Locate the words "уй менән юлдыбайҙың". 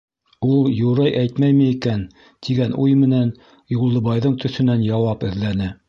2.87-4.39